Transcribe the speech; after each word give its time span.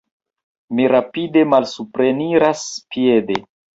Mi 0.77 0.87
rapide 0.93 1.43
malsupreniras 1.53 2.67
piede. 2.95 3.39